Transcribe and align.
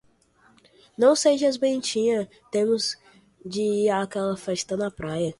Não 0.97 1.15
sejas 1.15 1.57
betinha, 1.57 2.27
temos 2.51 2.97
de 3.45 3.61
ir 3.61 3.89
àquela 3.91 4.35
festa 4.35 4.75
na 4.75 4.89
praia. 4.89 5.29